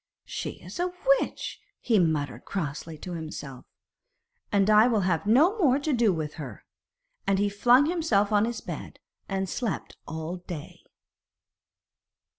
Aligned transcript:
'She 0.25 0.53
is 0.63 0.79
a 0.79 0.91
witch,' 1.19 1.61
he 1.79 1.99
muttered 1.99 2.43
crossly 2.43 2.97
to 2.97 3.11
himself, 3.13 3.65
'and 4.51 4.67
I 4.67 4.87
will 4.87 5.01
have 5.01 5.27
no 5.27 5.59
more 5.59 5.77
to 5.77 5.93
do 5.93 6.11
with 6.11 6.33
her.' 6.41 6.65
And 7.27 7.37
he 7.37 7.49
flung 7.49 7.85
himself 7.85 8.31
on 8.31 8.45
his 8.45 8.61
bed 8.61 8.97
and 9.29 9.47
slept 9.47 9.95
all 10.07 10.37
day. 10.37 10.81